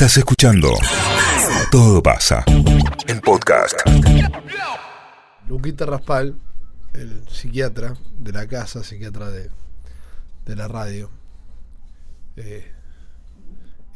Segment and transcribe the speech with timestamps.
[0.00, 0.68] Estás escuchando
[1.72, 2.44] Todo pasa
[3.08, 3.74] en podcast.
[5.48, 6.38] Luquita Raspal,
[6.94, 9.50] el psiquiatra de la casa, psiquiatra de,
[10.46, 11.10] de la radio,
[12.36, 12.70] eh,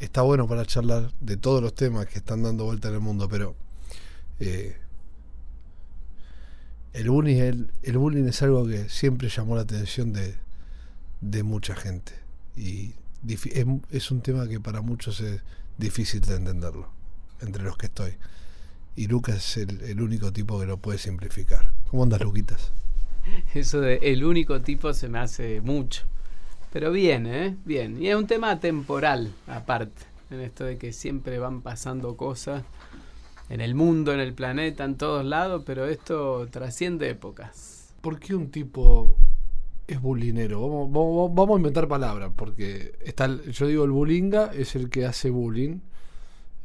[0.01, 3.29] está bueno para charlar de todos los temas que están dando vuelta en el mundo,
[3.29, 3.55] pero
[4.41, 4.75] eh,
[6.91, 10.35] el, bullying, el, bullying es algo que siempre llamó la atención de,
[11.21, 12.11] de mucha gente.
[12.57, 12.93] Y
[13.25, 13.47] es,
[13.89, 15.41] es un tema que para muchos es
[15.83, 16.89] difícil de entenderlo,
[17.41, 18.13] entre los que estoy.
[18.95, 21.71] Y Lucas es el, el único tipo que lo puede simplificar.
[21.89, 22.71] ¿Cómo andas, Luquitas?
[23.53, 26.03] Eso de el único tipo se me hace mucho.
[26.71, 27.55] Pero bien, ¿eh?
[27.65, 28.01] Bien.
[28.01, 30.01] Y es un tema temporal, aparte.
[30.31, 32.63] En esto de que siempre van pasando cosas
[33.49, 37.93] en el mundo, en el planeta, en todos lados, pero esto trasciende épocas.
[38.01, 39.15] ¿Por qué un tipo
[39.87, 40.61] es bulinero?
[40.61, 44.89] Vamos, vamos, vamos a inventar palabras, porque está el- yo digo el bulinga es el
[44.89, 45.79] que hace bullying.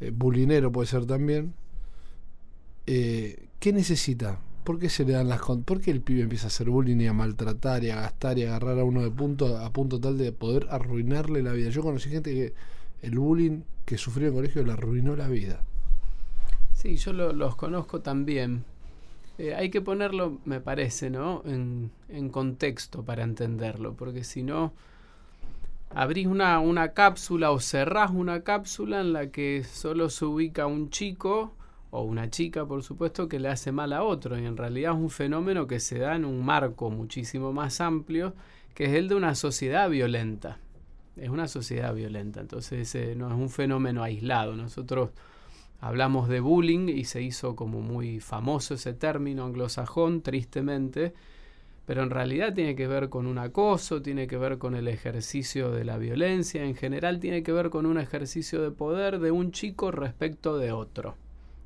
[0.01, 1.53] Eh, bulinero puede ser también.
[2.87, 4.39] Eh, ¿Qué necesita?
[4.63, 6.97] ¿Por qué se le dan las con ¿Por qué el pibe empieza a hacer bullying
[6.99, 9.99] y a maltratar y a gastar y a agarrar a uno de punto a punto
[9.99, 11.69] tal de poder arruinarle la vida?
[11.69, 12.53] Yo conocí gente que
[13.01, 15.63] el bullying que sufrió en el colegio le arruinó la vida.
[16.75, 18.63] Sí, yo lo- los conozco también.
[19.39, 21.41] Eh, hay que ponerlo, me parece, ¿no?
[21.45, 24.73] En, en contexto para entenderlo, porque si no,
[25.91, 30.89] abrís una, una cápsula o cerrás una cápsula en la que solo se ubica un
[30.89, 31.53] chico
[31.89, 34.99] o una chica, por supuesto, que le hace mal a otro, y en realidad es
[34.99, 38.33] un fenómeno que se da en un marco muchísimo más amplio,
[38.75, 40.59] que es el de una sociedad violenta.
[41.15, 44.55] Es una sociedad violenta, entonces eh, no es un fenómeno aislado.
[44.55, 45.11] Nosotros
[45.79, 51.13] hablamos de bullying y se hizo como muy famoso ese término anglosajón, tristemente,
[51.85, 55.71] pero en realidad tiene que ver con un acoso, tiene que ver con el ejercicio
[55.71, 59.51] de la violencia, en general tiene que ver con un ejercicio de poder de un
[59.51, 61.15] chico respecto de otro.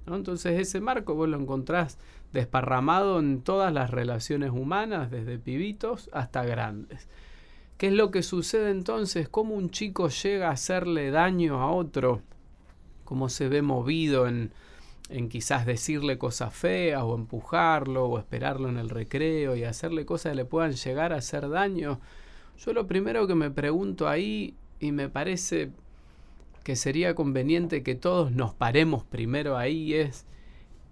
[0.07, 1.97] Entonces ese marco vos lo encontrás
[2.33, 7.07] desparramado en todas las relaciones humanas, desde pibitos hasta grandes.
[7.77, 9.27] ¿Qué es lo que sucede entonces?
[9.27, 12.21] ¿Cómo un chico llega a hacerle daño a otro?
[13.13, 14.51] Cómo se ve movido en,
[15.07, 20.31] en quizás decirle cosas feas o empujarlo o esperarlo en el recreo y hacerle cosas
[20.31, 21.99] que le puedan llegar a hacer daño.
[22.57, 25.69] Yo lo primero que me pregunto ahí y me parece
[26.63, 30.25] que sería conveniente que todos nos paremos primero ahí es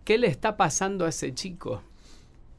[0.05, 1.81] ¿qué le está pasando a ese chico?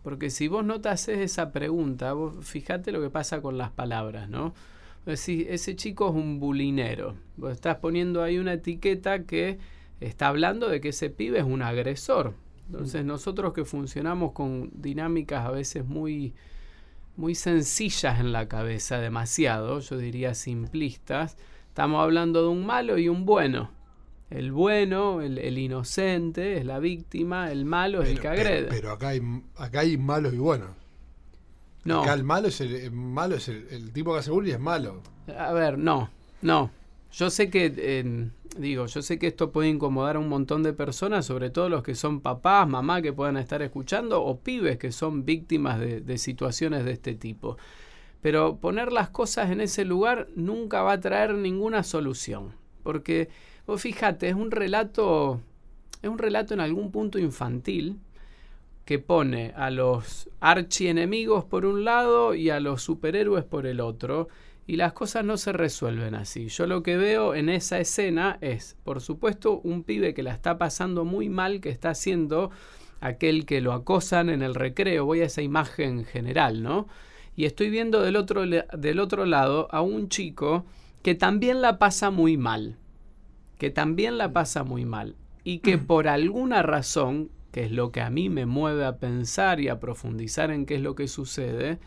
[0.02, 3.70] Porque si vos no te haces esa pregunta, vos fíjate lo que pasa con las
[3.70, 4.54] palabras, ¿no?
[5.04, 7.16] Decís, ese chico es un bulinero.
[7.36, 9.58] Vos estás poniendo ahí una etiqueta que
[10.00, 12.34] está hablando de que ese pibe es un agresor.
[12.66, 16.34] Entonces nosotros que funcionamos con dinámicas a veces muy,
[17.16, 21.36] muy sencillas en la cabeza, demasiado, yo diría simplistas,
[21.68, 23.70] estamos hablando de un malo y un bueno.
[24.30, 28.68] El bueno, el, el inocente, es la víctima, el malo es el que agrede.
[28.68, 29.20] Pero, pero acá, hay,
[29.56, 30.70] acá hay malos y buenos.
[31.84, 32.03] No.
[32.03, 34.60] Acá el malo es el, el malo es el, el tipo que hace bullying es
[34.60, 35.03] malo.
[35.37, 36.10] A ver, no,
[36.41, 36.70] no.
[37.12, 40.72] Yo sé que, eh, digo, yo sé que esto puede incomodar a un montón de
[40.72, 44.92] personas, sobre todo los que son papás, mamá que puedan estar escuchando, o pibes que
[44.92, 47.59] son víctimas de, de situaciones de este tipo.
[48.22, 52.54] Pero poner las cosas en ese lugar nunca va a traer ninguna solución.
[52.82, 53.28] Porque,
[53.66, 55.41] vos fíjate, es un relato,
[56.00, 57.98] es un relato en algún punto infantil,
[58.84, 64.28] que pone a los archienemigos por un lado y a los superhéroes por el otro,
[64.66, 66.48] y las cosas no se resuelven así.
[66.48, 70.59] Yo lo que veo en esa escena es, por supuesto, un pibe que la está
[70.59, 72.50] pasando muy mal, que está haciendo
[73.00, 76.87] aquel que lo acosan en el recreo, voy a esa imagen general, ¿no?
[77.34, 80.65] Y estoy viendo del otro, del otro lado a un chico
[81.03, 82.76] que también la pasa muy mal,
[83.59, 88.00] que también la pasa muy mal, y que por alguna razón, que es lo que
[88.00, 91.78] a mí me mueve a pensar y a profundizar en qué es lo que sucede,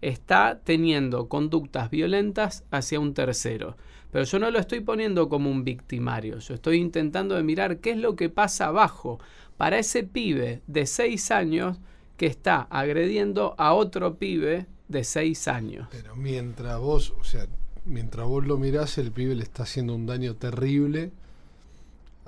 [0.00, 3.76] está teniendo conductas violentas hacia un tercero.
[4.10, 7.90] Pero yo no lo estoy poniendo como un victimario, yo estoy intentando de mirar qué
[7.90, 9.18] es lo que pasa abajo
[9.56, 11.78] para ese pibe de 6 años
[12.16, 15.88] que está agrediendo a otro pibe de 6 años.
[15.90, 17.46] Pero mientras vos, o sea,
[17.84, 21.10] mientras vos lo mirás, el pibe le está haciendo un daño terrible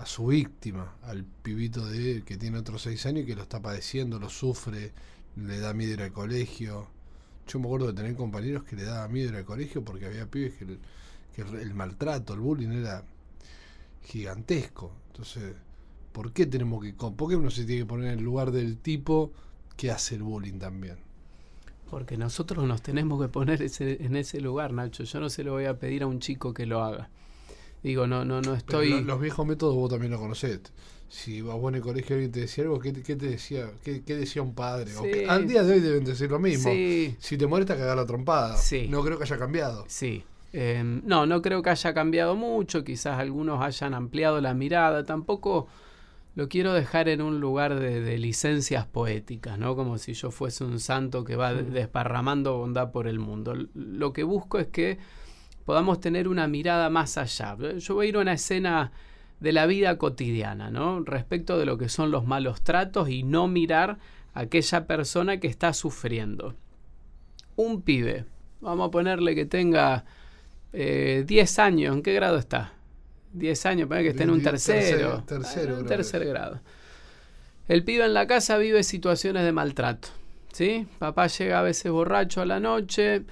[0.02, 3.60] a su víctima, al pibito de que tiene otros seis años y que lo está
[3.60, 4.92] padeciendo, lo sufre,
[5.36, 6.88] le da miedo ir al colegio.
[7.48, 10.54] Yo me acuerdo de tener compañeros que le daba miedo al colegio porque había pibes
[10.54, 13.04] que el maltrato, el bullying era
[14.04, 14.92] gigantesco.
[15.08, 15.54] Entonces,
[16.12, 18.78] ¿por qué tenemos que, por qué uno se tiene que poner en el lugar del
[18.78, 19.32] tipo
[19.76, 20.98] que hace el bullying también?
[21.90, 25.04] Porque nosotros nos tenemos que poner ese- en ese lugar, Nacho.
[25.04, 27.10] Yo no se lo voy a pedir a un chico que lo haga.
[27.82, 28.90] Digo, no, no, no estoy.
[28.90, 30.60] lo- los viejos métodos vos también los conocés.
[31.08, 33.70] Si vas vos en el colegio y alguien te decía algo, ¿qué, qué te decía?
[33.82, 34.94] ¿Qué, qué decía un padre?
[34.96, 35.10] O Sí.
[35.10, 36.70] que- al día de hoy deben decir lo mismo.
[36.70, 38.56] Sí, Si te molesta, cagar la trompada.
[38.56, 38.86] Sí.
[38.88, 39.84] No creo que haya cambiado.
[39.88, 40.22] sí.
[40.52, 42.82] Eh, no, no creo que haya cambiado mucho.
[42.82, 45.06] Quizás algunos hayan ampliado la mirada.
[45.06, 45.68] Tampoco
[46.34, 49.76] lo quiero dejar en un lugar de, de licencias poéticas, ¿no?
[49.76, 51.70] Como si yo fuese un santo que va Mm.
[51.72, 53.54] desparramando bondad por el mundo.
[53.74, 54.98] Lo que busco es que
[55.64, 57.56] podamos tener una mirada más allá.
[57.78, 58.92] Yo voy a ir a una escena
[59.40, 61.00] de la vida cotidiana, ¿no?
[61.02, 63.98] Respecto de lo que son los malos tratos y no mirar
[64.34, 66.54] a aquella persona que está sufriendo.
[67.56, 68.26] Un pibe,
[68.60, 70.04] vamos a ponerle que tenga
[70.72, 72.72] eh, 10 años, ¿en qué grado está?
[73.32, 75.22] 10 años, poner que esté en un Tercero, tercero.
[75.24, 76.60] tercero en un tercer grado.
[77.68, 80.08] El pibe en la casa vive situaciones de maltrato.
[80.52, 80.86] ¿sí?
[80.98, 83.22] Papá llega a veces borracho a la noche,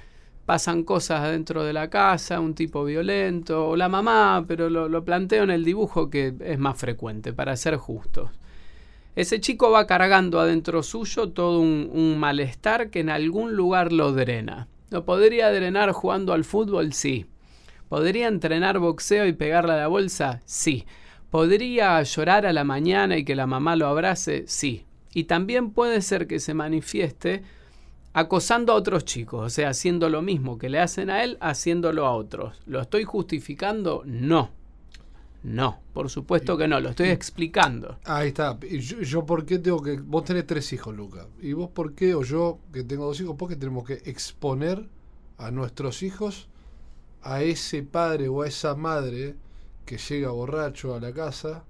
[0.49, 5.05] pasan cosas dentro de la casa, un tipo violento, o la mamá, pero lo, lo
[5.05, 8.31] planteo en el dibujo que es más frecuente, para ser justos.
[9.15, 14.13] Ese chico va cargando adentro suyo todo un, un malestar que en algún lugar lo
[14.13, 14.69] drena.
[14.89, 16.95] ¿Lo podría drenar jugando al fútbol?
[16.95, 17.27] Sí.
[17.91, 20.41] ¿Podría entrenar boxeo y pegarle a la bolsa?
[20.47, 20.87] Sí.
[21.29, 24.45] ¿Podría llorar a la mañana y que la mamá lo abrace?
[24.47, 24.87] Sí.
[25.13, 27.43] Y también puede ser que se manifieste
[28.13, 32.07] acosando a otros chicos, o sea, haciendo lo mismo que le hacen a él, haciéndolo
[32.07, 32.61] a otros.
[32.67, 34.03] ¿Lo estoy justificando?
[34.07, 34.51] No.
[35.45, 37.99] No, por supuesto que no, lo estoy explicando.
[38.05, 38.59] Ahí está.
[38.69, 39.97] Y yo, yo por qué tengo que...
[40.01, 41.29] Vos tenés tres hijos, Luca.
[41.41, 44.89] ¿Y vos por qué, o yo que tengo dos hijos, por qué tenemos que exponer
[45.37, 46.49] a nuestros hijos
[47.23, 49.37] a ese padre o a esa madre
[49.87, 51.65] que llega borracho a la casa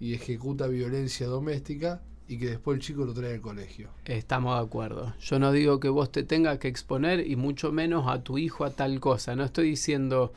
[0.00, 3.90] y ejecuta violencia doméstica y que después el chico lo trae al colegio?
[4.04, 5.14] Estamos de acuerdo.
[5.20, 8.64] Yo no digo que vos te tengas que exponer y mucho menos a tu hijo
[8.64, 9.36] a tal cosa.
[9.36, 10.32] No estoy diciendo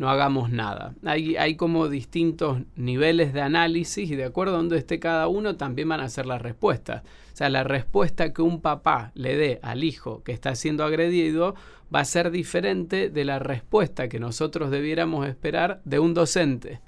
[0.00, 0.94] no hagamos nada.
[1.04, 5.56] Hay, hay como distintos niveles de análisis y de acuerdo a donde esté cada uno
[5.56, 7.02] también van a ser las respuestas.
[7.34, 11.54] O sea, la respuesta que un papá le dé al hijo que está siendo agredido
[11.94, 16.80] va a ser diferente de la respuesta que nosotros debiéramos esperar de un docente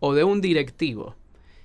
[0.00, 1.16] o de un directivo.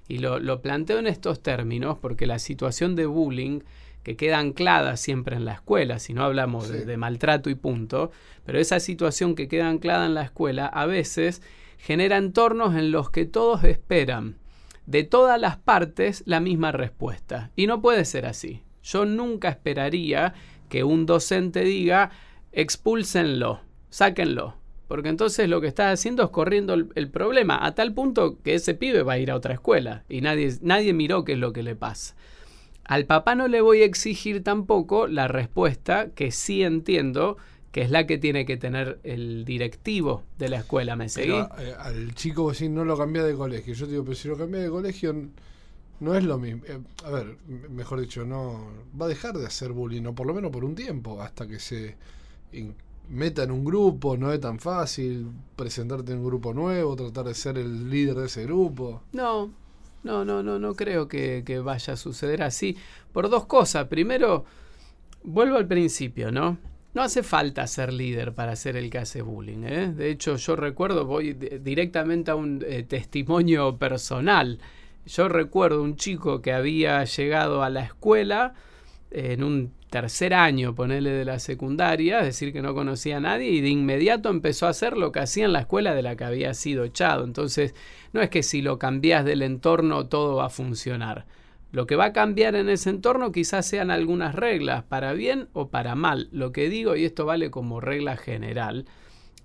[0.07, 3.61] Y lo, lo planteo en estos términos porque la situación de bullying
[4.03, 8.11] que queda anclada siempre en la escuela, si no hablamos de, de maltrato y punto,
[8.45, 11.41] pero esa situación que queda anclada en la escuela a veces
[11.77, 14.37] genera entornos en los que todos esperan
[14.85, 17.51] de todas las partes la misma respuesta.
[17.55, 18.63] Y no puede ser así.
[18.81, 20.33] Yo nunca esperaría
[20.69, 22.09] que un docente diga
[22.53, 24.55] expúlsenlo, sáquenlo.
[24.87, 28.55] Porque entonces lo que está haciendo es corriendo el, el problema a tal punto que
[28.55, 31.51] ese pibe va a ir a otra escuela y nadie, nadie miró qué es lo
[31.53, 32.15] que le pasa.
[32.85, 37.37] Al papá no le voy a exigir tampoco la respuesta que sí entiendo
[37.71, 40.95] que es la que tiene que tener el directivo de la escuela.
[40.95, 41.31] ¿Me seguí?
[41.31, 43.73] Pero, eh, al chico vos decís, no lo cambiás de colegio.
[43.73, 45.13] Yo te digo, pero si lo cambiás de colegio,
[45.99, 46.63] no es lo mismo.
[46.65, 47.37] Eh, a ver,
[47.69, 50.75] mejor dicho, no va a dejar de hacer bullying, o por lo menos por un
[50.75, 51.97] tiempo, hasta que se
[53.09, 54.17] meta en un grupo.
[54.17, 58.25] No es tan fácil presentarte en un grupo nuevo, tratar de ser el líder de
[58.25, 59.03] ese grupo.
[59.13, 59.51] No,
[60.03, 62.77] no, no, no, no creo que, vaya a suceder así.
[63.11, 63.87] Por dos cosas.
[63.87, 64.45] Primero,
[65.23, 66.57] vuelvo al principio, ¿no?
[66.93, 69.63] No hace falta ser líder para ser el que hace bullying.
[69.65, 69.93] ¿eh?
[69.93, 74.59] De hecho, yo recuerdo, voy di- directamente a un eh, testimonio personal.
[75.05, 78.55] Yo recuerdo un chico que había llegado a la escuela
[79.11, 83.61] en un tercer año, ponele de la secundaria, decir, que no conocía a nadie y
[83.61, 86.53] de inmediato empezó a hacer lo que hacía en la escuela de la que había
[86.53, 87.23] sido echado.
[87.23, 87.73] Entonces,
[88.13, 91.25] no es que si lo cambias del entorno todo va a funcionar.
[91.71, 95.69] Lo que va a cambiar en ese entorno quizás sean algunas reglas, para bien o
[95.69, 96.29] para mal.
[96.31, 98.85] Lo que digo, y esto vale como regla general,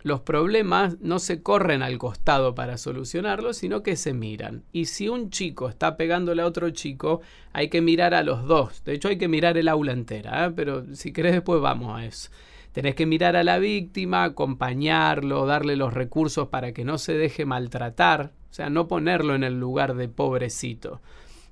[0.03, 4.65] los problemas no se corren al costado para solucionarlos, sino que se miran.
[4.73, 7.21] Y si un chico está pegándole a otro chico,
[7.53, 8.83] hay que mirar a los dos.
[8.85, 10.53] De hecho, hay que mirar el aula entera, ¿eh?
[10.55, 12.31] pero si querés después vamos a eso.
[12.73, 17.45] Tenés que mirar a la víctima, acompañarlo, darle los recursos para que no se deje
[17.45, 21.01] maltratar, o sea, no ponerlo en el lugar de pobrecito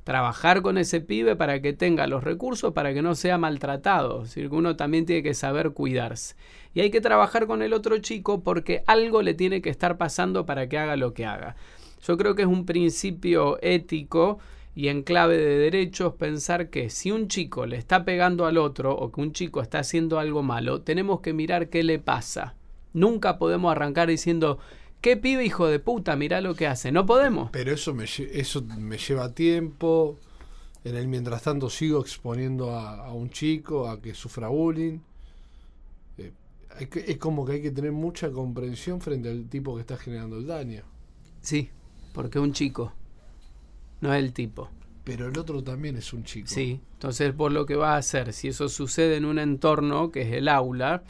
[0.04, 4.22] trabajar con ese pibe para que tenga los recursos para que no sea maltratado.
[4.22, 6.36] Es decir, uno también tiene que saber cuidarse.
[6.74, 10.46] Y hay que trabajar con el otro chico porque algo le tiene que estar pasando
[10.46, 11.56] para que haga lo que haga.
[12.02, 14.38] Yo creo que es un principio ético
[14.74, 18.96] y en clave de derechos pensar que si un chico le está pegando al otro
[18.96, 22.54] o que un chico está haciendo algo malo, tenemos que mirar qué le pasa.
[22.92, 24.58] Nunca podemos arrancar diciendo,
[25.00, 26.16] ¿qué pibe hijo de puta?
[26.16, 26.92] Mirá lo que hace.
[26.92, 27.50] No podemos.
[27.50, 30.18] Pero eso me, eso me lleva tiempo.
[30.84, 34.98] En el mientras tanto sigo exponiendo a, a un chico a que sufra bullying.
[36.18, 36.32] Eh,
[36.88, 40.36] que- es como que hay que tener mucha comprensión frente al tipo que está generando
[40.38, 40.82] el daño.
[41.42, 41.70] Sí,
[42.12, 42.92] porque un chico,
[44.00, 44.70] no es el tipo.
[45.04, 46.46] Pero el otro también es un chico.
[46.48, 50.22] Sí, entonces vos lo que vas a hacer, si eso sucede en un entorno que
[50.22, 51.02] es el aula,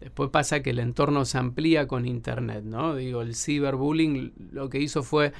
[0.00, 2.94] después pasa que el entorno se amplía con internet, ¿no?
[2.94, 5.32] Digo, el ciberbullying lo que hizo fue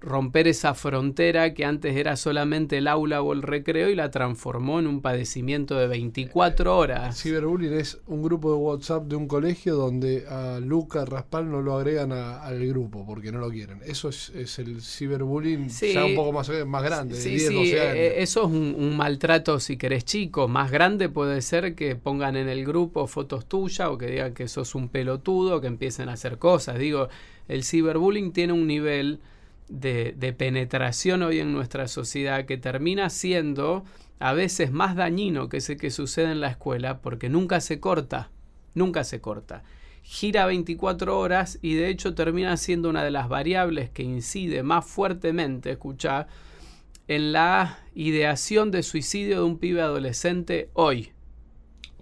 [0.00, 4.78] romper esa frontera que antes era solamente el aula o el recreo y la transformó
[4.78, 7.20] en un padecimiento de 24 horas.
[7.20, 11.76] Ciberbullying es un grupo de WhatsApp de un colegio donde a Luca Raspal no lo
[11.76, 13.80] agregan al grupo porque no lo quieren.
[13.84, 17.94] Eso es, el ciberbullying ya un poco más, más grande, sí, de 10, 12 años.
[17.96, 20.48] Eh, eso es un, un, maltrato, si querés, chico.
[20.48, 24.48] Más grande puede ser que pongan en el grupo fotos tuyas o que digan que
[24.48, 26.78] sos un pelotudo, que empiecen a hacer cosas.
[26.78, 27.08] Digo,
[27.48, 29.20] el ciberbullying tiene un nivel
[29.70, 33.84] de, penetración hoy en nuestra sociedad que termina siendo
[34.18, 38.30] a veces más dañino que ese que sucede en la escuela porque nunca se corta,
[38.74, 39.62] nunca se corta.
[40.02, 44.84] Gira 24 horas y de hecho termina siendo una de las variables que incide más
[44.84, 46.26] fuertemente, escucha,
[47.06, 51.12] en la ideación de suicidio de un pibe adolescente hoy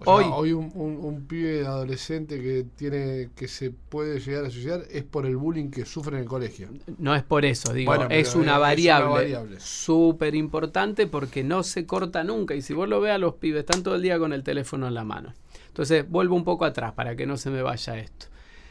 [0.05, 5.03] hoy, hoy un, un, pibe adolescente que tiene que se puede llegar a suicidar es
[5.03, 6.69] por el bullying que sufre en el colegio.
[6.97, 12.55] No es por eso, digo, es, una variable súper importante porque no se corta nunca.
[12.55, 14.93] Y si vos lo veas, los pibes están todo el día con el teléfono en
[14.93, 15.33] la mano.
[15.67, 18.27] Entonces, vuelvo un poco atrás para que no se me vaya esto.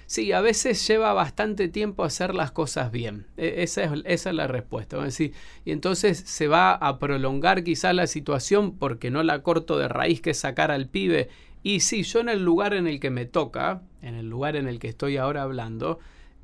[0.09, 3.27] Sí, a veces lleva bastante tiempo hacer las cosas bien.
[3.37, 4.97] E, esa es, esa es la respuesta.
[4.97, 5.35] Decir,
[5.67, 10.23] y entonces se va a prolongar quizás la situación porque no la corto de raíz
[10.23, 11.29] que sacar al pibe.
[11.63, 14.67] Y sí, yo en el lugar en el que me toca, en el lugar en
[14.67, 15.99] el que estoy ahora hablando,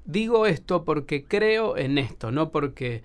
[0.05, 3.03] digo esto porque creo en esto, no porque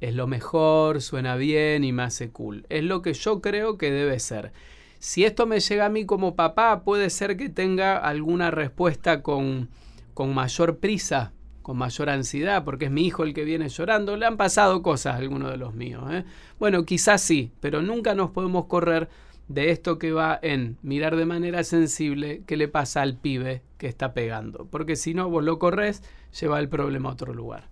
[0.00, 2.66] es lo mejor, suena bien y me hace cool.
[2.68, 4.50] Es lo que yo creo que debe ser.
[4.98, 9.68] Si esto me llega a mí como papá, puede ser que tenga alguna respuesta con
[10.14, 14.16] con mayor prisa, con mayor ansiedad, porque es mi hijo el que viene llorando.
[14.16, 16.04] Le han pasado cosas a algunos de los míos.
[16.10, 16.24] ¿eh?
[16.58, 19.08] Bueno, quizás sí, pero nunca nos podemos correr
[19.48, 23.88] de esto que va en mirar de manera sensible qué le pasa al pibe que
[23.88, 24.66] está pegando.
[24.70, 26.02] Porque si no, vos lo corres,
[26.40, 27.68] lleva el problema a otro lugar.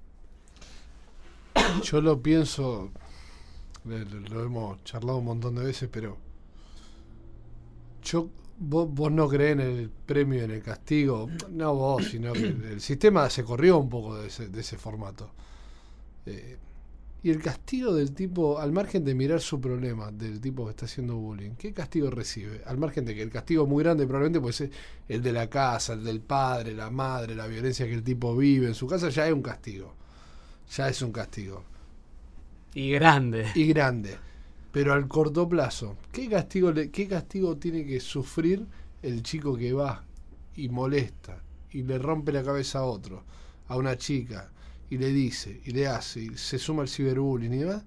[1.83, 2.91] Yo lo pienso,
[3.85, 6.17] lo hemos charlado un montón de veces, pero
[8.03, 8.29] yo
[8.59, 11.29] Vos, no crees en el premio en el castigo.
[11.51, 15.31] No vos, sino que el sistema se corrió un poco de ese, formato.
[16.27, 16.57] Eh,
[17.25, 20.87] y el castigo del tipo, al margen de mirar su problema, del tipo que está
[20.87, 22.63] haciendo bullying, ¿qué castigo recibe?
[22.67, 24.71] Al margen de que el castigo es muy grande, probablemente puede ser
[25.09, 28.67] el de la casa, el del padre, la madre, la violencia que el tipo vive
[28.67, 29.95] en su casa, ya es un castigo.
[30.77, 31.63] Ya es un castigo.
[32.75, 33.47] Y grande.
[33.55, 34.17] Y grande.
[34.73, 38.67] Pero al corto plazo, ¿qué castigo, ¿qué castigo tiene que sufrir
[39.03, 40.05] el chico que va
[40.57, 43.25] y molesta y le rompe la cabeza a otro,
[43.69, 44.51] a una chica,
[44.91, 47.85] y le dice, y le hace, y se suma al ciberbullying y demás?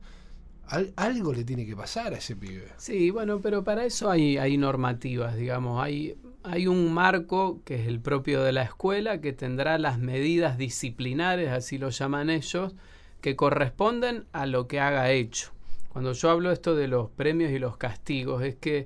[0.96, 2.68] algo le tiene que pasar a ese pibe.
[2.78, 5.84] Sí, bueno, pero para eso hay, hay normativas, digamos.
[5.84, 10.58] Hay, hay un marco que es el propio de la escuela que tendrá las medidas
[10.58, 12.74] disciplinares, así lo llaman ellos,
[13.22, 15.55] que corresponden a lo que haga hecho.
[15.96, 18.86] Cuando yo hablo esto de los premios y los castigos, es que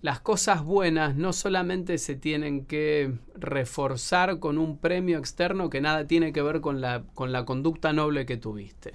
[0.00, 6.06] las cosas buenas no solamente se tienen que reforzar con un premio externo que nada
[6.06, 8.94] tiene que ver con la, con la conducta noble que tuviste.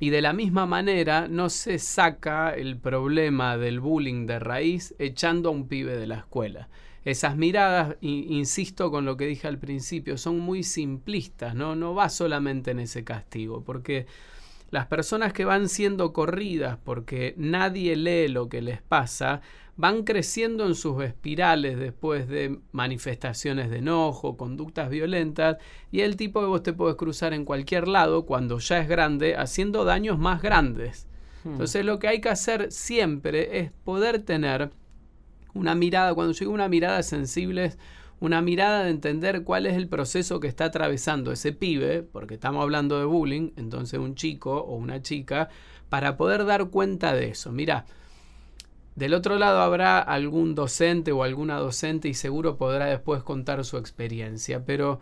[0.00, 5.48] Y de la misma manera no se saca el problema del bullying de raíz echando
[5.48, 6.68] a un pibe de la escuela.
[7.06, 11.74] Esas miradas, insisto con lo que dije al principio, son muy simplistas, ¿no?
[11.74, 14.04] No va solamente en ese castigo, porque
[14.72, 19.42] las personas que van siendo corridas porque nadie lee lo que les pasa,
[19.76, 25.58] van creciendo en sus espirales después de manifestaciones de enojo, conductas violentas,
[25.90, 29.36] y el tipo que vos te puedes cruzar en cualquier lado cuando ya es grande,
[29.36, 31.06] haciendo daños más grandes.
[31.44, 31.50] Hmm.
[31.50, 34.70] Entonces lo que hay que hacer siempre es poder tener
[35.52, 37.74] una mirada, cuando llega una mirada sensible,
[38.22, 42.62] una mirada de entender cuál es el proceso que está atravesando ese pibe, porque estamos
[42.62, 45.48] hablando de bullying, entonces un chico o una chica,
[45.88, 47.50] para poder dar cuenta de eso.
[47.50, 47.84] Mira,
[48.94, 53.76] del otro lado habrá algún docente o alguna docente y seguro podrá después contar su
[53.76, 55.00] experiencia, pero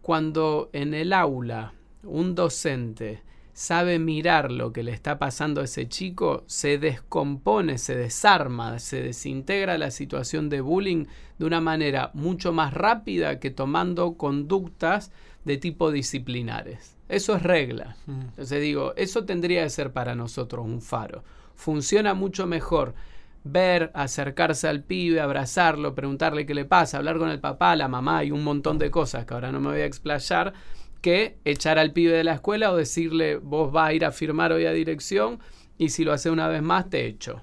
[0.00, 3.22] cuando en el aula un docente
[3.54, 9.00] sabe mirar lo que le está pasando a ese chico, se descompone, se desarma, se
[9.00, 11.06] desintegra la situación de bullying
[11.38, 15.12] de una manera mucho más rápida que tomando conductas
[15.44, 16.96] de tipo disciplinares.
[17.08, 17.96] Eso es regla.
[18.06, 18.20] Mm.
[18.20, 21.22] Entonces digo, eso tendría que ser para nosotros un faro.
[21.54, 22.94] Funciona mucho mejor
[23.44, 28.24] ver, acercarse al pibe, abrazarlo, preguntarle qué le pasa, hablar con el papá, la mamá
[28.24, 30.54] y un montón de cosas que ahora no me voy a explayar
[31.04, 34.52] que echar al pibe de la escuela o decirle vos vas a ir a firmar
[34.52, 35.38] hoy a dirección
[35.76, 37.42] y si lo hace una vez más te echo.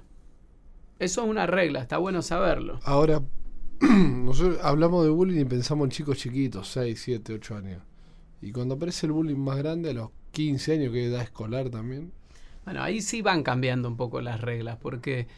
[0.98, 2.80] Eso es una regla, está bueno saberlo.
[2.82, 3.22] Ahora,
[3.80, 7.82] nosotros hablamos de bullying y pensamos en chicos chiquitos, 6, 7, 8 años.
[8.40, 11.70] Y cuando aparece el bullying más grande, a los 15 años, que es edad escolar
[11.70, 12.10] también.
[12.64, 15.28] Bueno, ahí sí van cambiando un poco las reglas, porque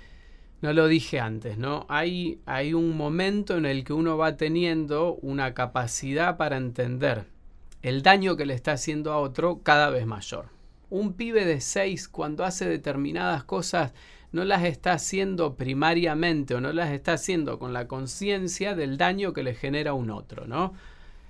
[0.62, 1.84] no lo dije antes, ¿no?
[1.90, 7.33] Hay, hay un momento en el que uno va teniendo una capacidad para entender
[7.84, 10.46] el daño que le está haciendo a otro cada vez mayor.
[10.88, 13.92] Un pibe de 6 cuando hace determinadas cosas
[14.32, 19.34] no las está haciendo primariamente o no las está haciendo con la conciencia del daño
[19.34, 20.72] que le genera a un otro, ¿no?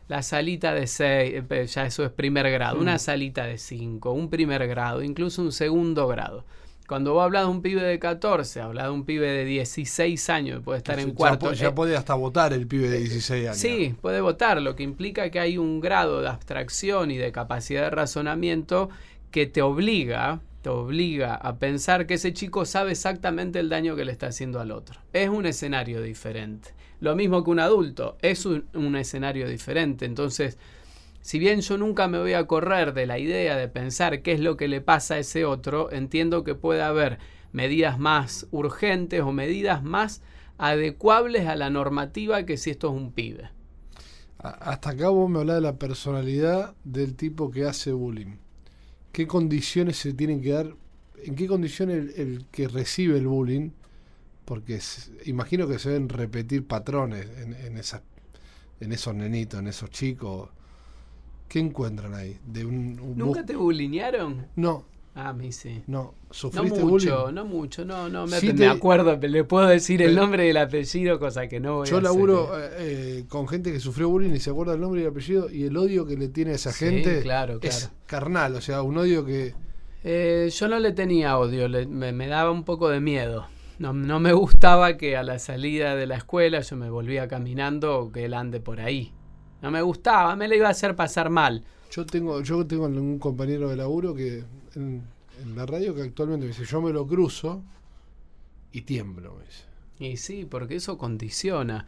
[0.06, 4.30] La salita de 6, eh, ya eso es primer grado, una salita de 5, un
[4.30, 6.44] primer grado, incluso un segundo grado.
[6.86, 10.62] Cuando vos hablas de un pibe de 14, hablas de un pibe de 16 años,
[10.62, 11.52] puede estar en cuarto.
[11.52, 13.56] Ya, ya, puede hasta votar el pibe de 16 años.
[13.56, 17.82] Sí, puede votar, lo que implica que hay un grado de abstracción y de capacidad
[17.82, 18.90] de razonamiento
[19.30, 24.06] que te obliga te obliga a pensar que ese chico sabe exactamente el daño que
[24.06, 24.98] le está haciendo al otro.
[25.12, 26.70] Es un escenario diferente.
[27.00, 30.06] Lo mismo que un adulto, es un, escenario diferente.
[30.06, 30.56] Entonces,
[31.24, 34.40] si bien yo nunca me voy a correr de la idea de pensar qué es
[34.40, 37.18] lo que le pasa a ese otro, entiendo que puede haber
[37.52, 40.20] medidas más urgentes o medidas más
[40.58, 43.50] adecuables a la normativa que si esto es un pibe.
[44.38, 48.36] Hasta acá vos me hablás de la personalidad del tipo que hace bullying
[49.14, 50.74] qué condiciones se tienen que dar,
[51.22, 53.70] en qué condiciones el, que recibe el bullying,
[54.44, 54.80] porque
[55.24, 60.50] imagino que se deben repetir patrones en, en, esos nenitos, en esos chicos.
[61.54, 62.36] ¿Qué encuentran ahí?
[62.44, 64.44] De un, ¿Nunca te bullinearon?
[64.56, 65.84] No, Ah, a mí sí.
[65.86, 70.16] No, ¿sufriste no mucho, No mucho, no, no, me, me acuerdo, le puedo decir el
[70.16, 73.78] nombre y el apellido, cosa que no voy Yo laburo eh, eh, con gente que
[73.78, 76.26] sufrió bullying y se acuerda el nombre y el apellido y el odio que le
[76.26, 79.54] tiene a esa gente claro, es carnal, o sea, un odio que...
[80.02, 83.46] Eh, yo no le tenía odio, me, daba un poco de miedo.
[83.78, 88.00] No, no me gustaba que a la salida de la escuela yo me volvía caminando
[88.00, 89.12] o que él ande por ahí.
[89.64, 91.64] No me gustaba, me le iba a hacer pasar mal.
[91.90, 95.02] Yo tengo, yo tengo un compañero de laburo que en,
[95.56, 97.62] la radio que actualmente me dice, yo me lo cruzo
[98.72, 99.38] y tiemblo.
[99.98, 101.86] Y sí, porque eso condiciona.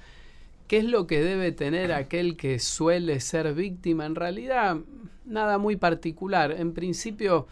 [0.68, 4.06] ¿Qué es lo que debe tener aquel que suele ser víctima?
[4.06, 4.78] En realidad,
[5.26, 6.52] nada muy particular.
[6.52, 7.46] En principio,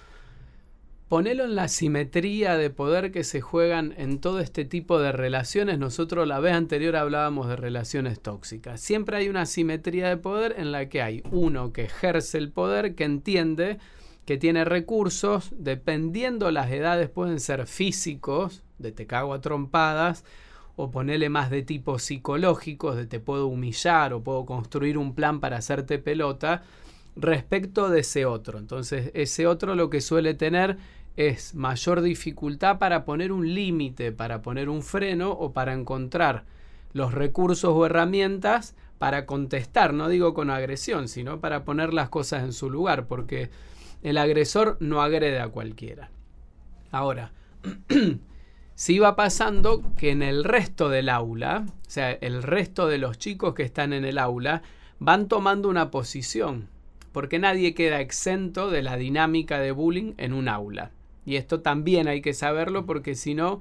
[1.15, 5.79] ponelo en la simetría de poder que se juegan en todo este tipo de relaciones.
[5.79, 8.81] Nosotros la vez anterior hablábamos de relaciones tóxicas.
[8.81, 12.97] Siempre hay una simetría de poder en la que hay uno que ejerce el poder,
[12.97, 13.79] que entiende
[14.25, 20.25] que tiene recursos, dependiendo las edades pueden ser físicos, de te cago a trompadas,
[20.75, 25.39] o ponerle más de tipo psicológicos, de te puedo humillar o puedo construir un plan
[25.39, 26.65] para hacerte pelota,
[27.15, 28.59] respecto de ese otro.
[28.59, 30.77] Entonces, ese otro lo que suele tener
[31.17, 36.45] es mayor dificultad para poner un límite, para poner un freno o para encontrar
[36.93, 42.43] los recursos o herramientas para contestar, no digo con agresión, sino para poner las cosas
[42.43, 43.51] en su lugar, porque
[44.03, 46.11] el agresor no agrede a cualquiera.
[46.91, 47.33] Ahora,
[48.75, 53.19] si va pasando que en el resto del aula, o sea, el resto de los
[53.19, 54.63] chicos que están en el aula,
[54.99, 56.69] van tomando una posición,
[57.13, 60.93] porque nadie queda exento de la dinámica de bullying en un aula.
[61.25, 63.61] Y esto también hay que saberlo porque si no,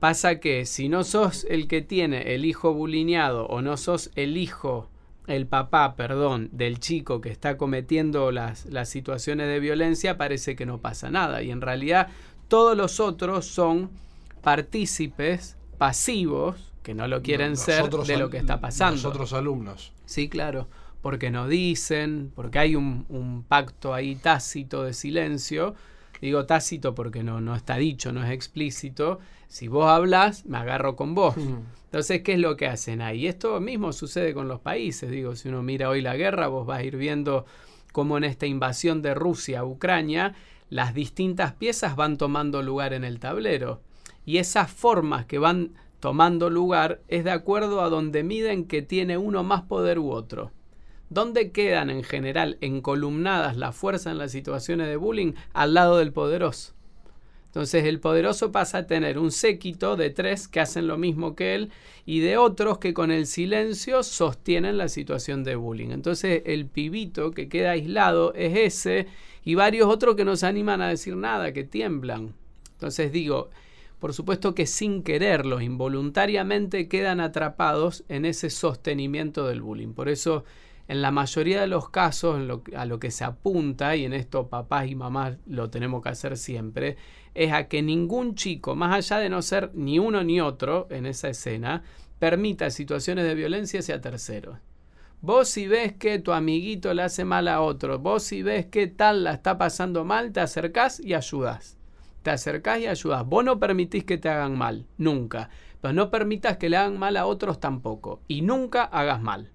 [0.00, 4.36] pasa que si no sos el que tiene el hijo bulineado o no sos el
[4.36, 4.88] hijo
[5.26, 10.66] el papá, perdón, del chico que está cometiendo las, las situaciones de violencia, parece que
[10.66, 11.42] no pasa nada.
[11.42, 12.08] Y en realidad
[12.48, 13.90] todos los otros son
[14.42, 18.96] partícipes pasivos, que no lo quieren ser, de lo que está pasando.
[18.96, 19.92] Los otros alumnos.
[20.04, 20.68] Sí, claro,
[21.00, 25.74] porque no dicen, porque hay un, un pacto ahí tácito de silencio.
[26.22, 29.18] Digo tácito porque no, no está dicho, no es explícito.
[29.48, 31.34] Si vos hablas, me agarro con vos.
[31.36, 33.26] Entonces, ¿qué es lo que hacen ahí?
[33.26, 35.10] Esto mismo sucede con los países.
[35.10, 37.44] Digo, si uno mira hoy la guerra, vos vas a ir viendo
[37.90, 40.36] cómo en esta invasión de Rusia a Ucrania,
[40.70, 43.80] las distintas piezas van tomando lugar en el tablero.
[44.24, 49.18] Y esas formas que van tomando lugar es de acuerdo a donde miden que tiene
[49.18, 50.52] uno más poder u otro.
[51.12, 55.34] ¿Dónde quedan en general encolumnadas la fuerza en las situaciones de bullying?
[55.52, 56.72] Al lado del poderoso.
[57.46, 61.54] Entonces el poderoso pasa a tener un séquito de tres que hacen lo mismo que
[61.54, 61.70] él
[62.06, 65.90] y de otros que con el silencio sostienen la situación de bullying.
[65.90, 69.06] Entonces el pibito que queda aislado es ese
[69.44, 72.32] y varios otros que no se animan a decir nada, que tiemblan.
[72.72, 73.50] Entonces digo,
[73.98, 79.92] por supuesto que sin quererlo, involuntariamente quedan atrapados en ese sostenimiento del bullying.
[79.92, 80.44] Por eso
[80.88, 82.40] en la mayoría de los casos,
[82.76, 86.36] a lo que se apunta, y en esto papás y mamás lo tenemos que hacer
[86.36, 86.96] siempre,
[87.34, 91.06] es a que ningún chico, más allá de no ser ni uno ni otro en
[91.06, 91.82] esa escena,
[92.18, 94.58] permita situaciones de violencia hacia terceros.
[95.20, 98.88] Vos si ves que tu amiguito le hace mal a otro, vos si ves que
[98.88, 101.78] tal la está pasando mal, te acercás y ayudás.
[102.22, 103.24] Te acercás y ayudás.
[103.24, 105.48] Vos no permitís que te hagan mal, nunca.
[105.80, 108.20] Pero no permitas que le hagan mal a otros tampoco.
[108.26, 109.51] Y nunca hagas mal.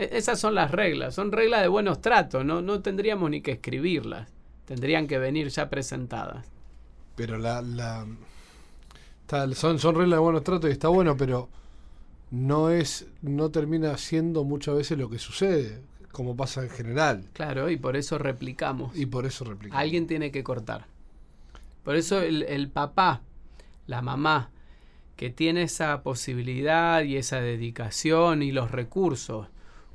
[0.00, 3.52] E, esas son las reglas, son reglas de buenos tratos, no, no tendríamos ni que
[3.52, 4.32] escribirlas,
[4.64, 6.46] tendrían que venir ya presentadas.
[7.16, 8.06] Pero la, la
[9.54, 11.50] son, son reglas de buenos tratos y está bueno, pero
[12.30, 15.82] no es, no termina siendo muchas veces lo que sucede,
[16.12, 17.28] como pasa en general.
[17.34, 18.96] Claro, y por eso replicamos.
[18.96, 19.82] Y por eso replicamos.
[19.82, 20.86] Alguien tiene que cortar.
[21.84, 23.20] Por eso el, el papá,
[23.86, 24.50] la mamá,
[25.16, 29.48] que tiene esa posibilidad y esa dedicación y los recursos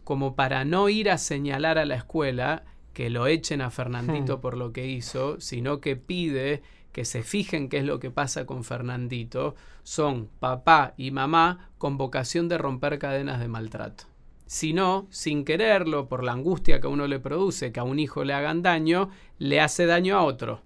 [0.06, 2.64] como para no ir a señalar a la escuela
[2.94, 4.42] que lo echen a Fernandito hmm.
[4.42, 6.64] por lo que hizo, sino que pide
[6.94, 11.98] que se fijen qué es lo que pasa con Fernandito, son papá y mamá con
[11.98, 14.06] vocación de romper cadenas de maltrato.
[14.46, 18.00] Si no, sin quererlo, por la angustia que a uno le produce que a un
[18.00, 20.62] hijo le hagan daño, le hace daño a otro.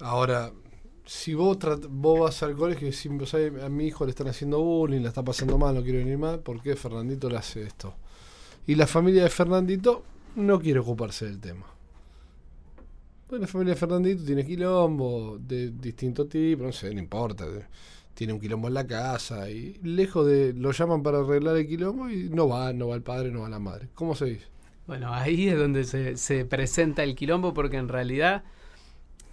[0.00, 0.52] Ahora,
[1.04, 1.58] si vos,
[1.90, 3.10] vos vas al colegio y decís,
[3.62, 6.38] a mi hijo le están haciendo bullying, le está pasando mal, no quiero venir más,
[6.38, 7.94] ¿por qué Fernandito le hace esto?
[8.66, 10.02] Y la familia de Fernandito
[10.34, 11.66] no quiere ocuparse del tema.
[13.28, 17.46] Pues la familia de Fernandito tiene quilombo de distinto tipo, no sé, no importa.
[18.14, 20.52] Tiene un quilombo en la casa y lejos de.
[20.52, 23.48] Lo llaman para arreglar el quilombo y no va, no va el padre, no va
[23.48, 23.88] la madre.
[23.94, 24.46] ¿Cómo se dice?
[24.86, 28.44] Bueno, ahí es donde se, se presenta el quilombo porque en realidad,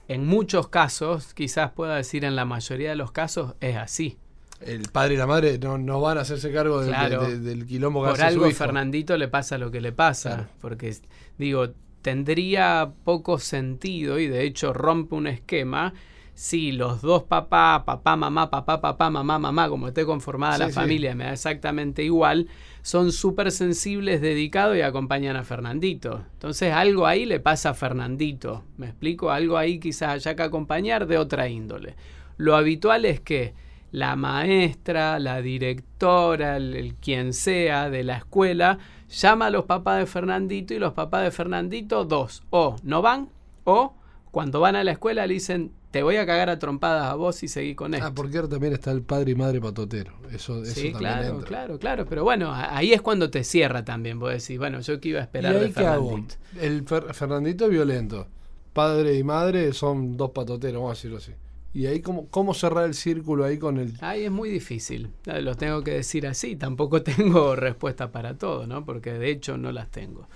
[0.07, 4.17] en muchos casos, quizás pueda decir en la mayoría de los casos, es así
[4.65, 8.49] el padre y la madre no, van a hacerse cargo del quilombo que Por algo
[8.51, 10.95] Fernandito le pasa lo que le pasa, porque
[11.37, 11.69] digo,
[12.01, 15.93] tendría poco sentido y de hecho rompe un esquema
[16.35, 21.13] si los dos papás, papá, mamá, papá, papá, mamá, mamá, como esté conformada la familia,
[21.15, 22.47] me da exactamente igual,
[22.81, 26.25] son súper sensibles, dedicados y acompañan a Fernandito.
[26.33, 29.29] Entonces algo ahí le pasa a Fernandito, ¿me explico?
[29.29, 31.95] Algo ahí quizás haya que acompañar de otra índole.
[32.37, 33.53] Lo habitual es que
[33.93, 40.07] la maestra, la directora, el, quien sea de la escuela, llama a los papás de
[40.07, 43.29] Fernandito y los papás de Fernandito, dos, o no van,
[43.65, 43.93] o
[44.31, 47.43] cuando van a la escuela le dicen, te voy a cagar a trompadas a vos
[47.43, 48.07] y seguí con esto.
[48.07, 50.13] Ah, porque ahora también está el padre y madre patotero.
[50.31, 52.07] Eso, eso sí, claro, claro, claro.
[52.07, 54.17] Pero bueno, ahí es cuando te cierra también.
[54.17, 56.35] Vos decís, bueno, yo que iba a esperar de Fernandito.
[56.59, 58.25] El Fernandito es violento.
[58.73, 61.33] Padre y madre son dos patoteros, vamos a decirlo así.
[61.73, 63.93] Y ahí, ¿cómo, ¿cómo cerrar el círculo ahí con el...?
[64.01, 68.85] Ahí es muy difícil, lo tengo que decir así, tampoco tengo respuesta para todo, ¿no?
[68.85, 70.27] Porque de hecho no las tengo.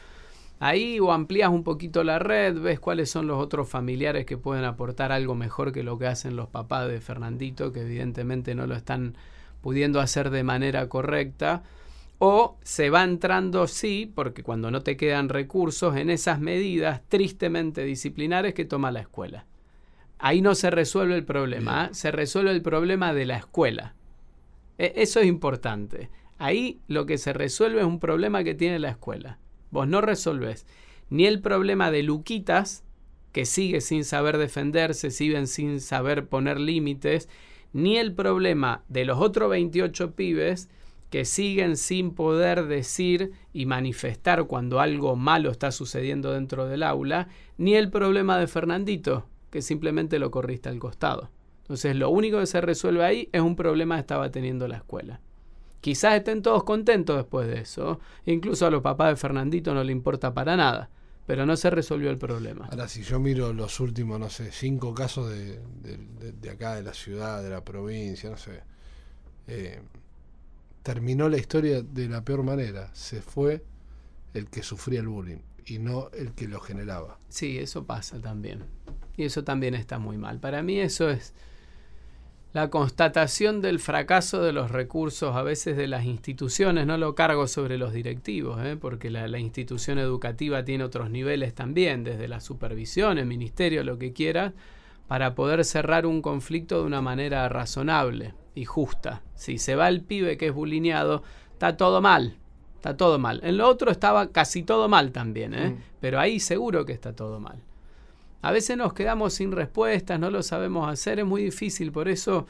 [0.60, 4.66] Ahí o amplías un poquito la red, ves cuáles son los otros familiares que pueden
[4.66, 8.76] aportar algo mejor que lo que hacen los papás de Fernandito, que evidentemente no lo
[8.76, 9.16] están
[9.62, 11.62] pudiendo hacer de manera correcta.
[12.18, 17.84] O se va entrando, sí, porque cuando no te quedan recursos, en esas medidas tristemente
[17.84, 19.46] disciplinares que toma la escuela.
[20.20, 21.90] Ahí no se resuelve el problema, ¿eh?
[21.94, 23.96] se resuelve el problema de la escuela.
[24.78, 26.10] E, eso es importante.
[26.40, 29.40] Ahí lo que se resuelve es un problema que tiene la escuela.
[29.72, 30.66] Vos no resolvés
[31.10, 32.84] ni el problema de Luquitas,
[33.32, 37.30] que sigue sin saber defenderse, siguen sin saber poner límites,
[37.74, 40.70] ni el problema de los otros 28 pibes
[41.10, 47.30] que siguen sin poder decir y manifestar cuando algo malo está sucediendo dentro del aula,
[47.58, 49.26] ni el problema de Fernandito,
[49.58, 51.32] que simplemente lo corriste al costado.
[51.62, 55.20] Entonces lo único que se resuelve ahí es un problema que estaba teniendo la escuela.
[55.82, 58.00] Quizás estén todos contentos después de eso.
[58.28, 60.92] Incluso a los papás de Fernandito no le importa para nada.
[61.26, 62.68] Pero no se resolvió el problema.
[62.70, 65.60] Ahora, si yo miro los últimos, no sé, cinco casos de,
[66.40, 68.62] de, acá, de la ciudad, de la provincia, no sé.
[69.48, 69.82] Eh,
[70.84, 72.92] terminó la historia de la peor manera.
[72.94, 73.64] Se fue
[74.36, 77.18] el que sufría el bullying y no el que lo generaba.
[77.28, 78.64] Sí, eso pasa también.
[79.18, 80.40] Y eso también está muy mal.
[80.40, 81.34] Para mí eso es
[82.54, 86.88] la constatación del fracaso de los recursos a veces de las instituciones.
[86.88, 88.78] No lo cargo sobre los directivos, ¿eh?
[88.80, 94.14] porque la, institución educativa tiene otros niveles también, desde la supervisión, el ministerio, lo que
[94.14, 94.54] quiera,
[95.08, 99.22] para poder cerrar un conflicto de una manera razonable y justa.
[99.36, 102.38] Si se va el pibe que es bulineado, está todo mal.
[102.76, 103.40] Está todo mal.
[103.44, 105.70] En lo otro estaba casi todo mal también, ¿eh?
[105.70, 105.78] Mm.
[106.00, 107.62] pero ahí seguro que está todo mal.
[108.42, 112.46] A veces nos quedamos sin respuestas, no lo sabemos hacer, es muy difícil, por eso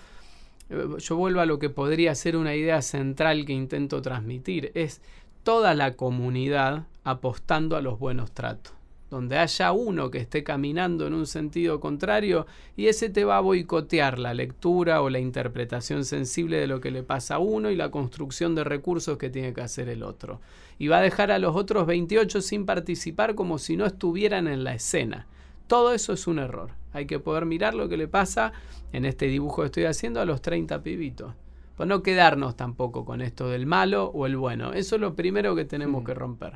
[0.69, 5.01] eh, yo vuelvo a lo que podría ser una idea central que intento transmitir, es
[5.43, 8.77] toda la comunidad apostando a los buenos tratos
[9.09, 12.45] donde haya uno que esté caminando en un sentido contrario
[12.75, 16.91] y ese te va a boicotear la lectura o la interpretación sensible de lo que
[16.91, 20.41] le pasa a uno y la construcción de recursos que tiene que hacer el otro.
[20.77, 24.63] Y va a dejar a los otros 28 sin participar como si no estuvieran en
[24.63, 25.27] la escena.
[25.67, 26.71] Todo eso es un error.
[26.93, 28.53] Hay que poder mirar lo que le pasa
[28.91, 31.33] en este dibujo que estoy haciendo a los 30 pibitos.
[31.75, 34.73] Pues no quedarnos tampoco con esto del malo o el bueno.
[34.73, 36.05] Eso es lo primero que tenemos mm.
[36.05, 36.53] que romper.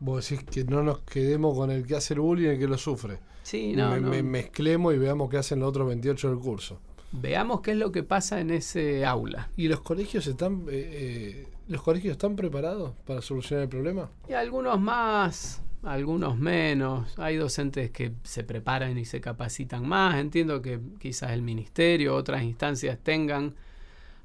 [0.00, 2.66] Vos decís que no nos quedemos con el que hace el bullying y el que
[2.66, 3.18] lo sufre.
[3.42, 6.80] Sí, no, mezclemos y veamos qué hacen los otros 28 del curso.
[7.12, 9.48] Veamos qué es lo que pasa en ese aula.
[9.56, 14.10] ¿Y los colegios están eh, eh, los colegios están preparados para solucionar el problema?
[14.28, 17.18] Y algunos más, algunos menos.
[17.18, 20.16] Hay docentes que se preparan y se capacitan más.
[20.16, 23.54] Entiendo que quizás el ministerio, otras instancias tengan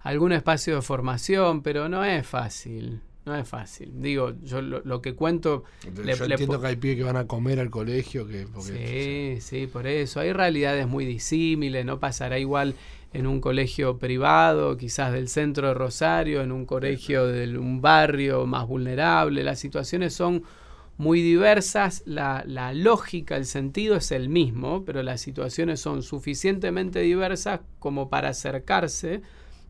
[0.02, 3.02] algún espacio de formación, pero no es fácil.
[3.24, 3.92] No es fácil.
[4.02, 5.64] Digo, yo lo, que cuento...
[5.84, 8.28] yo entiendo que hay pibes que van a comer al colegio.
[8.28, 10.20] que Sí, sí, por eso.
[10.20, 11.86] Hay realidades muy disímiles.
[11.86, 12.74] No pasará igual
[13.14, 18.48] en un colegio privado, quizás del centro de Rosario, en un colegio de un barrio
[18.48, 19.44] más vulnerable.
[19.44, 20.44] Las situaciones son
[20.98, 27.00] muy diversas, la, la, lógica, el sentido es el mismo, pero las situaciones son suficientemente
[27.00, 29.22] diversas como para acercarse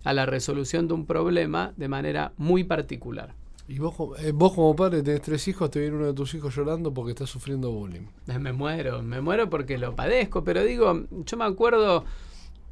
[0.03, 3.35] a la resolución de un problema de manera muy particular.
[3.67, 6.53] Y vos, eh, vos como padre tenés tres hijos, te viene uno de tus hijos
[6.53, 8.07] llorando porque está sufriendo bullying.
[8.27, 12.03] Eh, me muero, me muero porque lo padezco, pero digo, yo me acuerdo,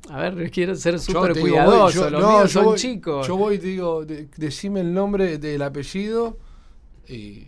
[0.10, 3.26] a ver, quiero ser súper cuidadoso, los míos son chicos.
[3.26, 6.38] Yo voy y te digo, decime el nombre del apellido
[7.08, 7.48] y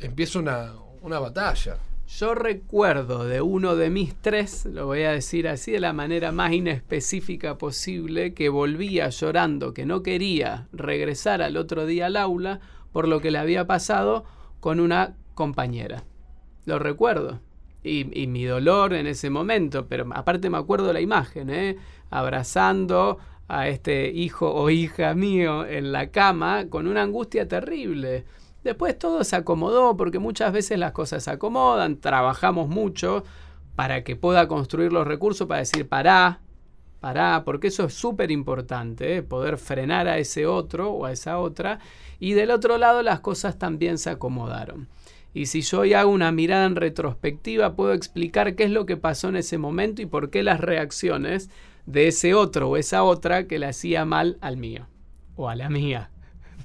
[0.00, 1.76] empieza una, una batalla.
[2.08, 6.32] Yo recuerdo de uno de mis tres, lo voy a decir así de la manera
[6.32, 12.60] más inespecífica posible, que volvía llorando, que no quería regresar al otro día al aula
[12.92, 14.24] por lo que le había pasado
[14.60, 16.04] con una compañera.
[16.64, 17.40] Lo recuerdo.
[17.84, 21.76] Y, mi dolor en ese momento, pero aparte me acuerdo la imagen, ¿eh?
[22.10, 28.24] abrazando a este hijo o hija mío en la cama con una angustia terrible.
[28.68, 33.24] Después todo se acomodó porque muchas veces las cosas se acomodan, trabajamos mucho
[33.76, 36.40] para que pueda construir los recursos para decir pará,
[37.00, 39.22] pará, porque eso es súper importante, ¿eh?
[39.22, 41.78] poder frenar a ese otro o a esa otra
[42.20, 44.86] y del otro lado las cosas también se acomodaron.
[45.32, 48.98] Y si yo hoy hago una mirada en retrospectiva, puedo explicar qué es lo que
[48.98, 51.48] pasó en ese momento y por qué las reacciones
[51.86, 54.88] de ese otro o esa otra que le hacía mal al mío
[55.36, 56.10] o a la mía.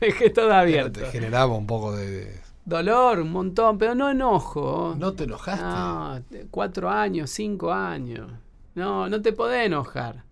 [0.06, 1.00] Dejé todo abierto.
[1.00, 4.96] Te generaba un poco de, Dolor, un montón, pero no enojo.
[4.98, 5.64] ¿No te enojaste?
[5.64, 8.32] No, cuatro años, cinco años.
[8.76, 10.24] No, no te podés enojar.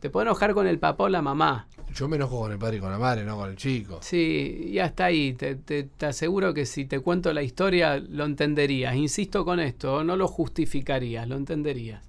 [0.00, 1.68] Te podés enojar con el papá o la mamá.
[1.94, 3.98] Yo me enojo con el padre y con la madre, no con el chico.
[4.00, 5.34] Sí, ya está ahí.
[5.34, 8.96] Te, aseguro que si te cuento la historia lo entenderías.
[8.96, 12.02] Insisto con esto, no lo justificarías, lo entenderías.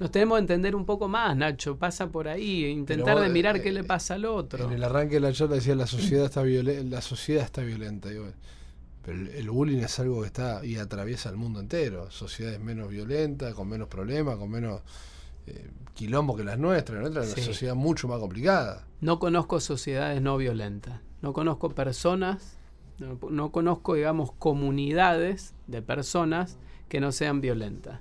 [0.00, 1.76] Nos tenemos que entender un poco más, Nacho.
[1.76, 4.64] Pasa por ahí, intentar de mirar eh, qué le pasa al otro.
[4.64, 8.08] En el arranque de la charla decía la sociedad está violenta, la sociedad está violenta.
[9.02, 12.10] pero el, bullying es algo que está y atraviesa el mundo entero.
[12.10, 14.80] Sociedades menos violentas, con menos problemas, con menos
[15.46, 16.96] eh, quilombo que las nuestras.
[16.96, 18.86] La nuestra es una sociedad mucho más complicada.
[19.02, 21.00] No conozco sociedades no violentas.
[21.20, 22.56] No conozco personas,
[22.98, 26.56] no, conozco, digamos, comunidades de personas
[26.88, 28.00] que no sean violentas.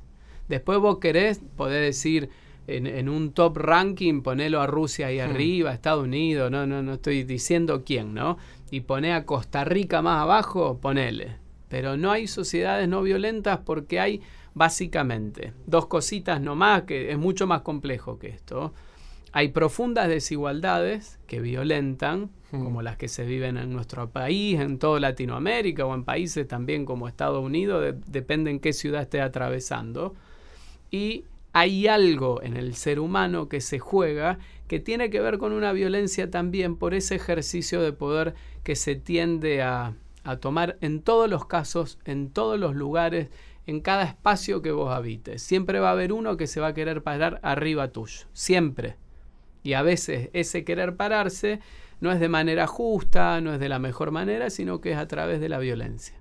[0.50, 2.30] Después vos querés, poder decir
[2.68, 5.30] en, un top ranking, ponelo a Rusia ahí hmm.
[5.30, 8.38] arriba, Estados Unidos, no, no, no estoy diciendo quién, ¿no?
[8.72, 11.38] Y poné a Costa Rica más abajo, ponele.
[11.70, 14.22] Pero no hay sociedades no violentas porque hay
[14.54, 18.74] básicamente dos cositas nomás, que es mucho más complejo que esto.
[19.32, 22.64] Hay profundas desigualdades que violentan, hmm.
[22.64, 26.86] como las que se viven en nuestro país, en toda Latinoamérica o en países también
[26.86, 30.16] como Estados Unidos, depende en qué ciudad esté atravesando.
[30.92, 35.52] Y hay algo en el ser humano que se juega que tiene que ver con
[35.52, 39.96] una violencia también por ese ejercicio de poder que se tiende a,
[40.42, 43.30] tomar en todos los casos, en todos los lugares
[43.66, 45.42] en cada espacio que vos habites.
[45.42, 48.28] Siempre va a haber uno que se va a querer parar arriba tuyo.
[48.34, 48.96] Siempre.
[49.64, 51.60] Y a veces ese querer pararse
[52.00, 55.08] no es de manera justa, no es de la mejor manera, sino que es a
[55.08, 56.19] través de la violencia.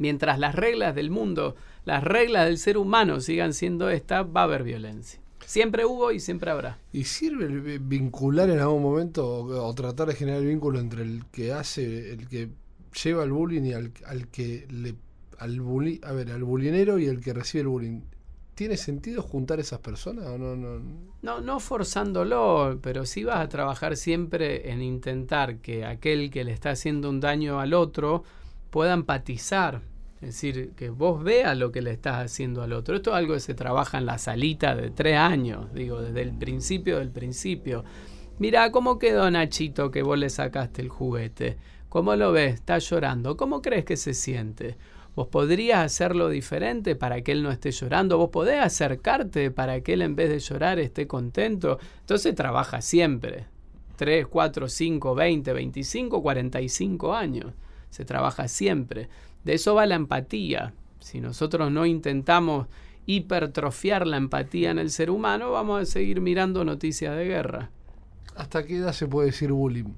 [0.00, 4.44] Mientras las reglas del mundo, las reglas del ser humano sigan siendo estas, va a
[4.44, 5.20] haber violencia.
[5.44, 6.78] Siempre hubo y siempre habrá.
[6.90, 11.52] ¿Y sirve vincular en algún momento o, tratar de generar el vínculo entre el que
[11.52, 12.48] hace, el que
[13.04, 14.94] lleva el bullying y al, al que le
[15.38, 18.00] al bully, a ver, al bullinero y el que recibe el bullying,
[18.54, 20.56] ¿tiene sentido juntar esas personas o no?
[20.56, 20.80] No,
[21.20, 26.52] no, no forzándolo, pero sí vas a trabajar siempre en intentar que aquel que le
[26.52, 28.24] está haciendo un daño al otro
[28.70, 29.89] pueda empatizar.
[30.20, 32.96] Es decir, que vos veas lo que le estás haciendo al otro.
[32.96, 36.36] Esto es algo que se trabaja en la salita de tres años, digo, desde el
[36.36, 37.84] principio del principio.
[38.38, 41.56] Mira, ¿cómo quedó Nachito que vos le sacaste el juguete?
[41.88, 42.54] ¿Cómo lo ves?
[42.54, 43.36] Está llorando.
[43.36, 44.76] ¿Cómo crees que se siente?
[45.16, 48.16] Vos podrías hacerlo diferente para que él no esté llorando.
[48.16, 51.78] Vos podés acercarte para que él en vez de llorar esté contento.
[52.00, 53.46] Entonces trabaja siempre.
[53.96, 57.52] 3, 4, 5, 20, 25, 45 años.
[57.90, 59.08] Se trabaja siempre.
[59.44, 60.74] De eso va la empatía.
[61.00, 62.66] Si nosotros no intentamos
[63.06, 67.70] hipertrofiar la empatía en el ser humano, vamos a seguir mirando noticias de guerra.
[68.36, 69.92] ¿Hasta qué edad se puede decir bullying?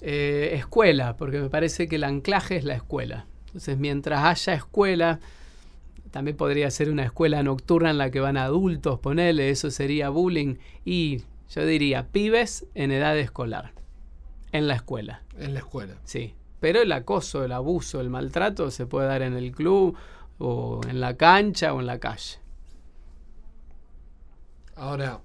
[0.00, 3.26] Eh, escuela, porque me parece que el anclaje es la escuela.
[3.46, 5.20] Entonces, mientras haya escuela,
[6.10, 10.56] también podría ser una escuela nocturna en la que van adultos, ponele, eso sería bullying.
[10.84, 13.72] Y yo diría, pibes en edad escolar,
[14.52, 15.22] en la escuela.
[15.38, 15.94] En la escuela.
[16.04, 16.34] Sí,
[16.66, 19.96] pero el acoso, el abuso, el maltrato se puede dar en el club
[20.38, 22.40] o en la cancha o en la calle.
[24.74, 25.20] Ahora,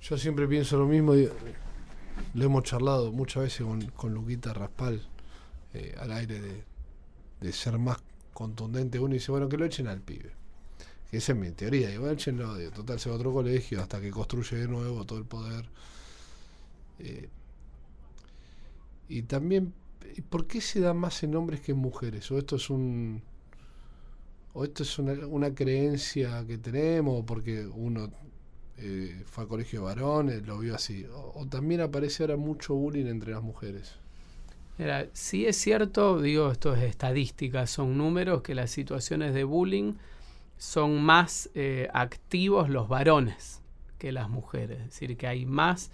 [0.00, 5.06] yo siempre pienso lo mismo, lo hemos charlado muchas veces con, con Luquita Raspal
[5.74, 6.64] eh, al aire de,
[7.42, 7.98] de ser más
[8.32, 10.32] contundente uno dice, bueno, que lo echen al pibe.
[11.10, 11.90] Que esa es mi teoría.
[11.90, 15.18] Digo, echenlo, de total se va a otro colegio hasta que construye de nuevo todo
[15.18, 15.66] el poder.
[16.98, 17.28] Eh,
[19.10, 19.74] y también,
[20.20, 22.30] ¿por qué se da más en hombres que en mujeres?
[22.30, 23.22] ¿O esto es un...
[24.54, 27.20] ¿O esto es una, creencia que tenemos?
[27.20, 28.10] ¿O porque uno
[28.76, 31.06] eh, fue a colegio de varones, lo vio así?
[31.06, 33.94] O, o también aparece ahora mucho bullying entre las mujeres?
[34.78, 39.94] Mira, sí es cierto, digo, esto es estadística, son números que las situaciones de bullying
[40.62, 43.60] son más eh, activos los varones
[43.98, 44.78] que las mujeres.
[44.78, 45.90] Es decir, que hay más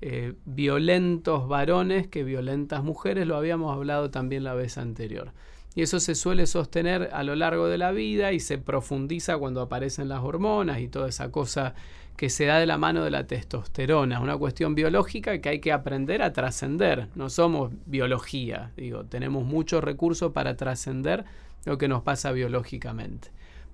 [0.00, 5.32] eh, violentos varones que violentas mujeres, lo habíamos hablado también la vez anterior.
[5.74, 9.60] Y eso se suele sostener a lo largo de la vida y se profundiza cuando
[9.60, 11.74] aparecen las hormonas y toda esa cosa
[12.16, 15.72] que se da de la mano de la testosterona, una cuestión biológica que hay que
[15.72, 17.08] aprender a trascender.
[17.14, 21.24] No somos biología, digo, tenemos muchos recursos para trascender
[21.64, 23.30] lo que nos pasa biológicamente.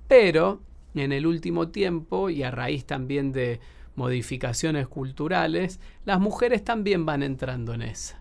[0.08, 0.60] Pero
[0.94, 3.60] en el último tiempo, y a raíz también de
[3.96, 8.20] modificaciones culturales, las mujeres también van entrando en esa.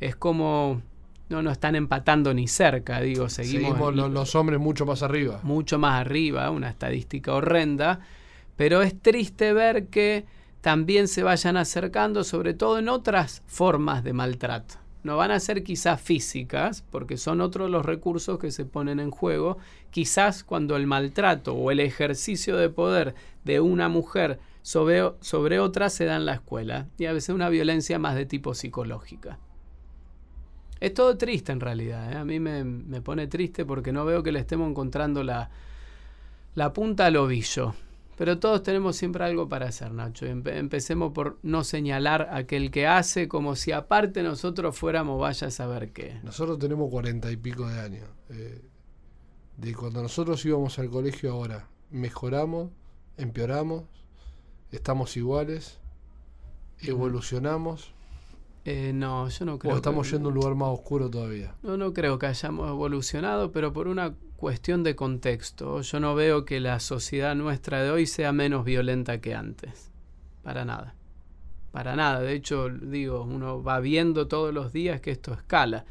[0.00, 0.82] Es como
[1.28, 5.40] no nos están empatando ni cerca, digo, seguimos, seguimos los, los hombres mucho más arriba.
[5.42, 8.00] Mucho más arriba, una estadística horrenda
[8.56, 10.24] pero es triste ver que
[10.60, 14.76] también se vayan acercando, sobre todo en otras formas de maltrato.
[15.02, 19.10] No van a ser quizás físicas, porque son otros los recursos que se ponen en
[19.10, 19.58] juego.
[19.90, 25.90] Quizás cuando el maltrato o el ejercicio de poder de una mujer sobre, sobre otra
[25.90, 26.88] se da en la escuela.
[26.98, 29.38] Y a veces una violencia más de tipo psicológica.
[30.80, 32.12] Es todo triste en realidad.
[32.12, 32.16] ¿eh?
[32.16, 35.50] A mí me, me, pone triste porque no veo que le estemos encontrando la,
[36.54, 37.74] la punta al ovillo.
[38.16, 40.26] Pero todos tenemos siempre algo para hacer, Nacho.
[40.26, 45.50] empecemos por no señalar a aquel que hace como si aparte nosotros fuéramos vaya a
[45.50, 46.20] saber qué.
[46.22, 48.08] Nosotros tenemos cuarenta y pico de años.
[48.28, 48.62] Eh,
[49.56, 52.70] de cuando nosotros íbamos al colegio ahora, mejoramos,
[53.16, 53.84] empeoramos,
[54.72, 55.78] estamos iguales,
[56.80, 57.92] evolucionamos.
[58.64, 59.74] Eh, no, yo no creo.
[59.74, 61.54] O estamos yendo a un lugar más oscuro todavía.
[61.62, 65.82] No, no creo que hayamos evolucionado, pero por una cuestión de contexto.
[65.82, 69.90] Yo no veo que la sociedad nuestra de hoy sea menos violenta que antes.
[70.42, 70.94] Para nada.
[71.70, 72.20] Para nada.
[72.20, 75.84] De hecho, digo, uno va viendo todos los días que esto escala.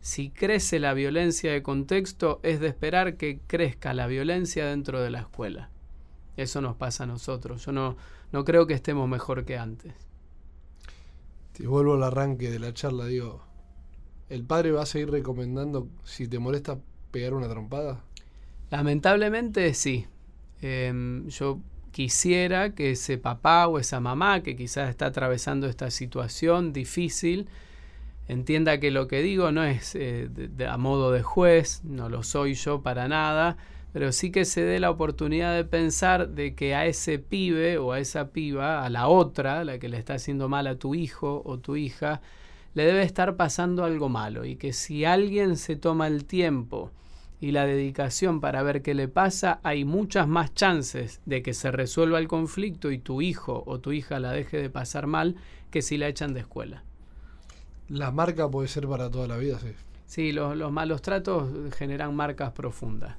[0.00, 5.10] Si crece la violencia de contexto, es de esperar que crezca la violencia dentro de
[5.10, 5.70] la escuela.
[6.36, 7.64] Eso nos pasa a nosotros.
[7.64, 7.96] Yo no,
[8.34, 9.94] no creo que estemos mejor que antes.
[11.52, 13.44] Si vuelvo al arranque de la charla, digo,
[14.28, 16.76] ¿el padre va a seguir recomendando, si te molesta
[17.12, 18.02] pegar una trompada?
[18.70, 20.06] Lamentablemente sí.
[20.62, 21.60] Eh, yo
[21.92, 27.46] quisiera que ese papá o esa mamá que quizás está atravesando esta situación difícil,
[28.26, 32.08] entienda que lo que digo no es eh, de, de, a modo de juez, no
[32.08, 33.58] lo soy yo para nada,
[33.94, 37.92] pero sí que se dé la oportunidad de pensar de que a ese pibe o
[37.92, 41.42] a esa piba, a la otra, la que le está haciendo mal a tu hijo
[41.44, 42.20] o tu hija,
[42.74, 46.90] le debe estar pasando algo malo y que si alguien se toma el tiempo
[47.40, 51.70] y la dedicación para ver qué le pasa, hay muchas más chances de que se
[51.70, 55.36] resuelva el conflicto y tu hijo o tu hija la deje de pasar mal
[55.70, 56.82] que si la echan de escuela.
[57.88, 59.70] La marca puede ser para toda la vida, sí.
[60.06, 63.18] Sí, los, los malos tratos generan marcas profundas.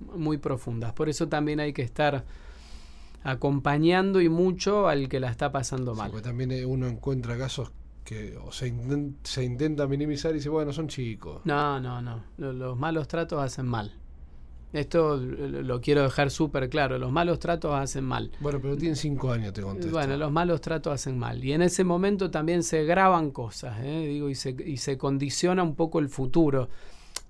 [0.00, 0.92] Muy profundas.
[0.92, 2.24] Por eso también hay que estar
[3.24, 6.10] acompañando y mucho al que la está pasando Sí, mal.
[6.10, 7.72] porque también eh, uno encuentra casos
[8.04, 8.72] que o se,
[9.24, 11.40] se intenta minimizar y dice, bueno, son chicos.
[11.44, 12.22] No, no, no.
[12.38, 13.92] Lo- Los malos tratos hacen mal.
[14.72, 16.98] Esto lo lo quiero dejar súper claro.
[16.98, 18.30] Los malos tratos hacen mal.
[18.40, 19.90] Bueno, pero tienen cinco años, te contesto.
[19.92, 21.42] Bueno, los malos tratos hacen mal.
[21.44, 24.06] Y en ese momento también se graban cosas, ¿eh?
[24.06, 26.68] digo, y se, y se condiciona un poco el futuro.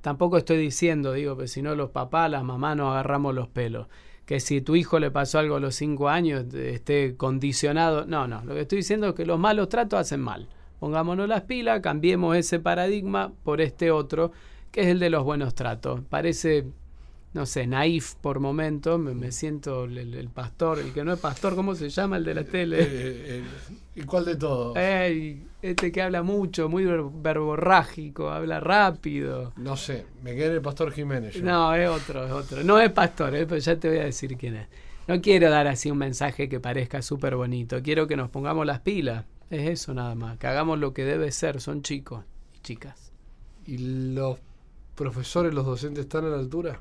[0.06, 3.88] Tampoco estoy diciendo, digo, que si no los papás, las mamás nos agarramos los pelos.
[4.24, 8.06] Que si tu hijo le pasó algo a los cinco años, esté condicionado.
[8.06, 8.44] No, no.
[8.44, 10.46] Lo que estoy diciendo es que los malos tratos hacen mal.
[10.78, 14.30] Pongámonos las pilas, cambiemos ese paradigma por este otro,
[14.70, 16.02] que es el de los buenos tratos.
[16.08, 16.66] Parece,
[17.36, 18.98] no sé, naif por momentos.
[18.98, 22.34] Me, me siento el, pastor, el que no es pastor, ¿cómo se llama el de
[22.34, 22.78] la tele?
[22.80, 23.42] Eh, eh,
[23.94, 24.74] ¿Y cuál de todos?
[25.62, 29.52] Este que habla mucho, muy ver- verborrágico, habla rápido.
[29.56, 31.34] No sé, me quedé en el Pastor Jiménez.
[31.34, 31.42] yo.
[31.44, 32.64] No, es otro, es otro.
[32.64, 34.68] No es pastor, eh, pero ya te voy a decir quién es.
[35.06, 37.82] No quiero dar así un mensaje que parezca súper bonito.
[37.82, 39.24] Quiero que nos pongamos las pilas.
[39.50, 40.38] Es eso nada más.
[40.38, 41.60] Que hagamos lo que debe ser.
[41.60, 42.24] Son chicos
[42.56, 43.12] y chicas.
[43.66, 43.78] ¿Y
[44.14, 44.38] los
[44.94, 46.80] profesores, los docentes están a la altura?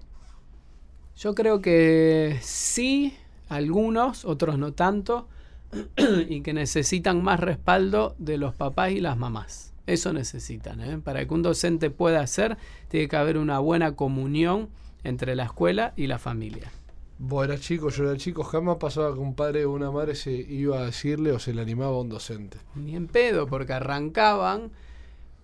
[1.18, 3.16] Yo creo que sí,
[3.48, 5.28] algunos, otros no tanto,
[6.30, 9.74] y que necesitan más respaldo de los papás y las mamás.
[9.88, 10.82] Eso necesitan.
[10.82, 10.98] ¿eh?
[11.04, 12.58] Para que un docente pueda hacer,
[12.90, 14.70] tiene que haber una buena comunión
[15.04, 16.72] entre la escuela y la familia.
[17.18, 20.32] Vos eras chico, yo era chico, jamás pasaba que un padre o una madre se
[20.32, 22.58] iba a decirle o se le animaba a un docente.
[22.76, 24.72] Ni en pedo, porque arrancaban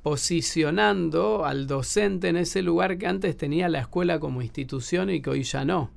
[0.04, 5.30] posicionando al docente en ese lugar que antes tenía la escuela como institución y que
[5.30, 5.92] hoy ya no.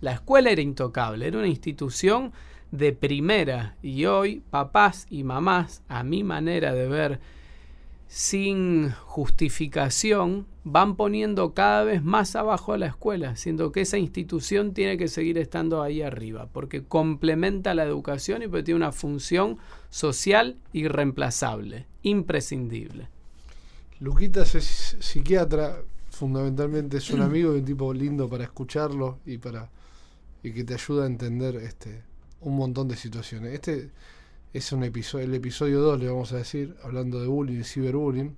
[0.00, 2.32] La escuela era intocable, era una institución
[2.70, 7.20] de primera y hoy papás y mamás, a mi manera de ver,
[8.06, 14.72] sin justificación, van poniendo cada vez más abajo a la escuela, siendo que esa institución
[14.72, 19.58] tiene que seguir estando ahí arriba, porque complementa la educación y tiene una función
[19.90, 23.08] social irreemplazable, imprescindible.
[24.00, 29.70] Luquitas es psiquiatra, fundamentalmente es un amigo y un tipo lindo para escucharlo y para
[30.40, 32.04] y que te ayuda a entender este
[32.40, 33.54] un montón de situaciones.
[33.54, 33.90] Este
[34.52, 38.36] es un episodio, el episodio 2 le vamos a decir, hablando de bullying y ciberbullying.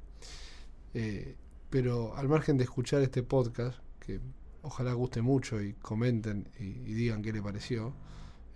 [0.95, 1.37] Eh,
[1.69, 4.19] pero al margen de escuchar este podcast, que
[4.63, 7.93] ojalá guste mucho y comenten y, digan qué le pareció,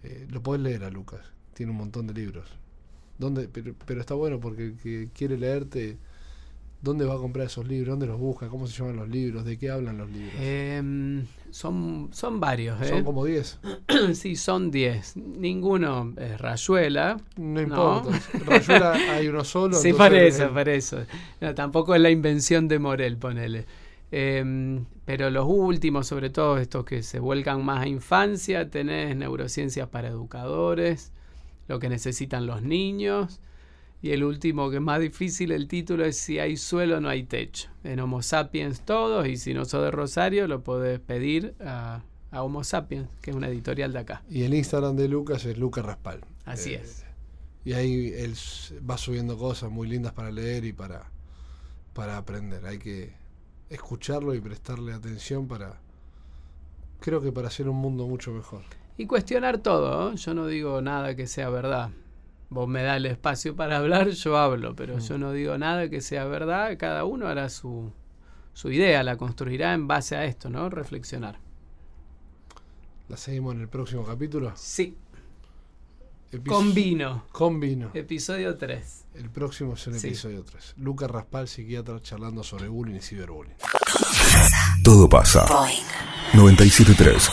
[0.03, 1.33] eh, lo podés leer a Lucas.
[1.53, 2.49] Tiene un montón de libros.
[3.19, 3.47] ¿Dónde?
[3.49, 5.99] Pero, pero está bueno porque el que quiere leerte,
[6.85, 7.89] ¿dónde va a comprar esos libros?
[7.89, 8.49] ¿Dónde los busca?
[8.49, 9.45] ¿Cómo se llaman los libros?
[9.45, 10.35] ¿De qué hablan los libros?
[10.39, 12.91] Em, son, son varios, ¿eh?
[12.91, 13.59] Son como 10.
[14.15, 15.17] sí, son 10.
[15.17, 17.17] Ninguno es Rayuela.
[17.37, 18.11] No importa.
[18.45, 19.77] Rayuela hay uno solo.
[19.85, 20.99] Sí, por eso, por eso.
[21.41, 23.67] No, tampoco es la invención de Morel, ponele.
[24.13, 29.89] Em, pero los últimos, sobre todo estos que se vuelcan más a infancia, tenés neurociencias
[29.89, 31.13] para educadores,
[31.67, 33.41] lo que necesitan los niños.
[34.05, 37.23] Y el último, que es más difícil, el título es Si hay suelo, no hay
[37.25, 37.71] techo.
[37.85, 42.43] En Homo sapiens todos, y si no sos de Rosario, lo podés pedir a, a
[42.43, 44.23] Homo sapiens, que es una editorial de acá.
[44.29, 46.21] Y el Instagram de Lucas es Lucas Raspal.
[46.45, 47.03] Así Eh, es.
[47.65, 48.35] Y ahí él
[48.89, 51.11] va subiendo cosas muy lindas para leer y para,
[51.95, 52.67] para aprender.
[52.67, 53.15] Hay que
[53.71, 55.81] escucharlo y prestarle atención para,
[57.01, 58.65] creo que para hacer un mundo mucho mejor.
[58.99, 61.89] Y cuestionar todo, yo no digo nada que sea verdad.
[62.51, 65.01] Vos me das el espacio para hablar, yo hablo, pero Mm.
[65.01, 67.93] yo no digo nada que sea verdad, cada uno hará su,
[68.53, 70.69] su idea, la construirá en base a esto, ¿no?
[70.71, 71.39] Reflexionar.
[73.09, 74.53] La seguimos en el próximo capítulo.
[74.57, 74.97] Sí,
[76.33, 77.91] Epi- con vino, Con vino.
[77.95, 79.05] episodio 3.
[79.15, 80.09] El próximo es el Sí.
[80.09, 80.75] episodio 3.
[80.79, 83.55] Lucas Raspal, psiquiatra, charlando sobre bullying y ciberbullying.
[84.83, 85.45] Todo pasa.
[85.47, 85.83] Boing.
[86.35, 87.31] 973